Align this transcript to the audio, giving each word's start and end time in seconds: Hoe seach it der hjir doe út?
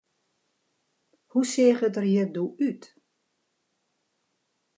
Hoe 1.31 1.45
seach 1.51 1.81
it 1.87 1.93
der 1.95 2.07
hjir 2.11 2.29
doe 2.35 2.51
út? 2.67 2.81